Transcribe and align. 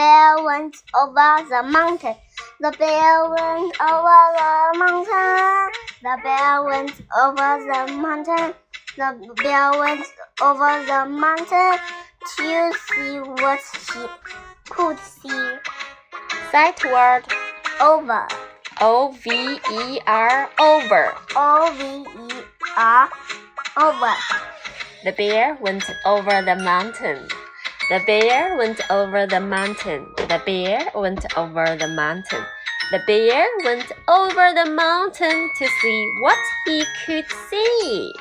bear 0.00 0.42
went 0.42 0.76
over 0.98 1.30
the 1.52 1.62
mountain. 1.62 2.14
The 2.58 2.72
bear 2.78 3.28
went 3.28 3.74
over 3.90 4.20
the 4.38 4.52
mountain. 4.82 5.72
The 6.04 6.14
bear 6.24 6.64
went 6.64 6.96
over 7.22 7.50
the 7.68 7.80
mountain. 8.04 8.54
The 8.96 9.08
bear 9.42 9.70
went 9.82 10.06
over 10.40 10.72
the 10.90 11.04
mountain 11.04 11.74
to 12.36 12.72
see 12.86 13.18
what 13.42 13.60
he 13.92 14.02
could 14.70 14.98
see. 14.98 15.44
Sight 16.50 16.82
word 16.84 17.24
Over. 17.82 18.26
O 18.80 19.12
V 19.22 19.28
E 19.80 20.00
R 20.06 20.48
over. 20.58 21.12
O 21.36 21.46
V 21.76 21.82
E 22.24 22.42
R. 22.76 23.10
Over. 23.76 24.14
The 25.04 25.12
bear 25.12 25.58
went 25.60 25.84
over 26.06 26.40
the 26.40 26.56
mountain. 26.56 27.28
The 27.90 27.98
bear 28.06 28.56
went 28.56 28.80
over 28.88 29.26
the 29.26 29.40
mountain. 29.40 30.14
The 30.14 30.40
bear 30.46 30.78
went 30.94 31.26
over 31.36 31.74
the 31.74 31.88
mountain. 31.88 32.44
The 32.92 33.00
bear 33.04 33.48
went 33.64 33.90
over 34.06 34.54
the 34.54 34.70
mountain 34.70 35.50
to 35.58 35.66
see 35.82 36.10
what 36.20 36.38
he 36.66 36.84
could 37.04 37.26
see. 37.50 38.12